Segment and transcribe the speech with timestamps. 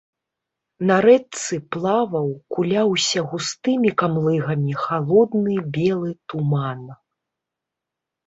[0.91, 6.81] На рэчцы плаваў, куляўся густымі камлыгамі халодны белы туман.